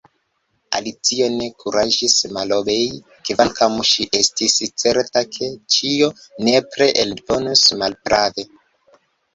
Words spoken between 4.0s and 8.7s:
estis certa ke ĉio nepre elvenos malprave.